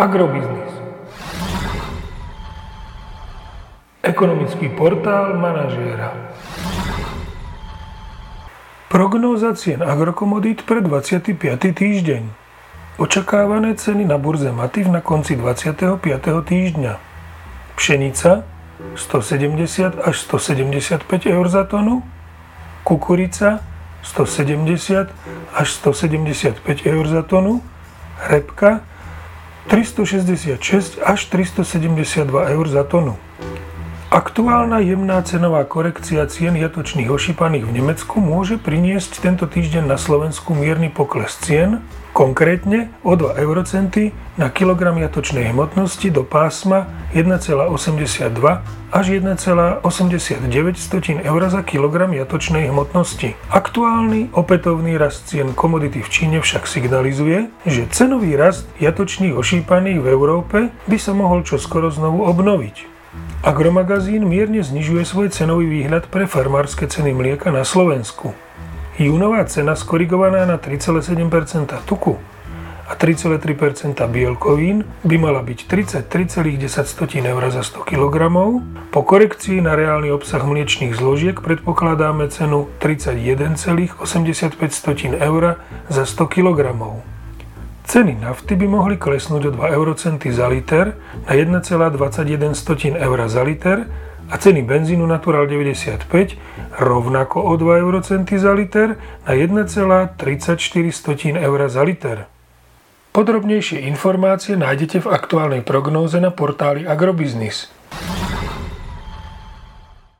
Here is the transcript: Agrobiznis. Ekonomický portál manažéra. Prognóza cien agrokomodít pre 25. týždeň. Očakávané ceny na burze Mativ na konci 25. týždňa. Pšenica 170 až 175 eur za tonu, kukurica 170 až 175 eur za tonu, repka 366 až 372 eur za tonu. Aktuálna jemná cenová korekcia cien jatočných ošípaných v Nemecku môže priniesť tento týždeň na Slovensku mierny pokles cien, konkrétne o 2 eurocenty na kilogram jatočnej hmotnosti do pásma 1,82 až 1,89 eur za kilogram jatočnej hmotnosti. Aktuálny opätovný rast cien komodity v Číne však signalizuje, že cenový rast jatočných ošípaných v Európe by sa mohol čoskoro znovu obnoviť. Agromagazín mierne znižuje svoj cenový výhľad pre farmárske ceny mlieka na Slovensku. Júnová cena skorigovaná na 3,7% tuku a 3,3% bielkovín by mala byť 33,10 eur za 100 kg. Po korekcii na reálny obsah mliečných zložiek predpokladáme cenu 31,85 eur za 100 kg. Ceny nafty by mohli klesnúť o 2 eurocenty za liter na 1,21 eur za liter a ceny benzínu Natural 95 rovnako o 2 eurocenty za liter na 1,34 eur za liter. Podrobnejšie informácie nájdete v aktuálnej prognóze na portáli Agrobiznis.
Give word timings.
Agrobiznis. 0.00 0.72
Ekonomický 4.00 4.72
portál 4.72 5.36
manažéra. 5.36 6.16
Prognóza 8.88 9.52
cien 9.52 9.84
agrokomodít 9.84 10.64
pre 10.64 10.80
25. 10.80 11.36
týždeň. 11.76 12.22
Očakávané 12.96 13.76
ceny 13.76 14.08
na 14.08 14.16
burze 14.16 14.48
Mativ 14.48 14.88
na 14.88 15.04
konci 15.04 15.36
25. 15.36 16.00
týždňa. 16.48 16.96
Pšenica 17.76 18.48
170 18.96 20.00
až 20.00 20.16
175 20.16 21.28
eur 21.28 21.46
za 21.52 21.68
tonu, 21.68 22.00
kukurica 22.88 23.60
170 24.00 25.12
až 25.52 25.68
175 25.76 26.88
eur 26.88 27.04
za 27.04 27.20
tonu, 27.20 27.60
repka 28.16 28.80
366 29.68 30.98
až 31.04 31.24
372 31.24 32.44
eur 32.44 32.68
za 32.68 32.84
tonu. 32.84 33.16
Aktuálna 34.10 34.82
jemná 34.82 35.22
cenová 35.22 35.62
korekcia 35.62 36.26
cien 36.26 36.58
jatočných 36.58 37.14
ošípaných 37.14 37.62
v 37.62 37.78
Nemecku 37.78 38.18
môže 38.18 38.58
priniesť 38.58 39.22
tento 39.22 39.46
týždeň 39.46 39.86
na 39.86 39.94
Slovensku 39.94 40.50
mierny 40.50 40.90
pokles 40.90 41.38
cien, 41.38 41.78
konkrétne 42.10 42.90
o 43.06 43.14
2 43.14 43.38
eurocenty 43.38 44.10
na 44.34 44.50
kilogram 44.50 44.98
jatočnej 44.98 45.54
hmotnosti 45.54 46.10
do 46.10 46.26
pásma 46.26 46.90
1,82 47.14 48.34
až 48.90 49.06
1,89 49.14 49.78
eur 51.22 51.42
za 51.46 51.62
kilogram 51.62 52.10
jatočnej 52.10 52.66
hmotnosti. 52.66 53.38
Aktuálny 53.46 54.34
opätovný 54.34 54.98
rast 54.98 55.30
cien 55.30 55.54
komodity 55.54 56.02
v 56.02 56.10
Číne 56.10 56.38
však 56.42 56.66
signalizuje, 56.66 57.46
že 57.62 57.86
cenový 57.94 58.34
rast 58.34 58.66
jatočných 58.82 59.38
ošípaných 59.38 60.02
v 60.02 60.06
Európe 60.10 60.58
by 60.90 60.98
sa 60.98 61.14
mohol 61.14 61.46
čoskoro 61.46 61.94
znovu 61.94 62.26
obnoviť. 62.26 62.98
Agromagazín 63.40 64.28
mierne 64.28 64.60
znižuje 64.60 65.00
svoj 65.08 65.32
cenový 65.32 65.64
výhľad 65.64 66.12
pre 66.12 66.28
farmárske 66.28 66.84
ceny 66.84 67.16
mlieka 67.16 67.48
na 67.48 67.64
Slovensku. 67.64 68.36
Júnová 69.00 69.48
cena 69.48 69.72
skorigovaná 69.72 70.44
na 70.44 70.60
3,7% 70.60 71.72
tuku 71.88 72.20
a 72.84 72.92
3,3% 72.92 73.96
bielkovín 74.12 74.84
by 75.08 75.16
mala 75.16 75.40
byť 75.40 75.72
33,10 75.72 77.24
eur 77.24 77.42
za 77.48 77.64
100 77.64 77.88
kg. 77.88 78.28
Po 78.92 79.00
korekcii 79.08 79.64
na 79.64 79.72
reálny 79.72 80.12
obsah 80.12 80.44
mliečných 80.44 80.92
zložiek 80.92 81.40
predpokladáme 81.40 82.28
cenu 82.28 82.68
31,85 82.76 85.16
eur 85.16 85.56
za 85.88 86.04
100 86.04 86.28
kg. 86.28 86.76
Ceny 87.90 88.22
nafty 88.22 88.54
by 88.54 88.70
mohli 88.70 88.94
klesnúť 88.94 89.50
o 89.50 89.66
2 89.66 89.74
eurocenty 89.74 90.30
za 90.30 90.46
liter 90.46 90.94
na 91.26 91.34
1,21 91.34 92.54
eur 92.94 93.18
za 93.26 93.42
liter 93.42 93.82
a 94.30 94.38
ceny 94.38 94.62
benzínu 94.62 95.02
Natural 95.10 95.50
95 95.50 96.06
rovnako 96.78 97.42
o 97.42 97.58
2 97.58 97.82
eurocenty 97.82 98.38
za 98.38 98.54
liter 98.54 98.94
na 99.26 99.34
1,34 99.34 100.14
eur 101.34 101.60
za 101.66 101.82
liter. 101.82 102.30
Podrobnejšie 103.10 103.82
informácie 103.90 104.54
nájdete 104.54 105.02
v 105.02 105.10
aktuálnej 105.10 105.66
prognóze 105.66 106.22
na 106.22 106.30
portáli 106.30 106.86
Agrobiznis. 106.86 107.74